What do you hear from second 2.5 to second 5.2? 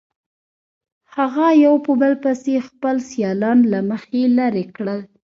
خپل سیالان له مخې لرې کړل.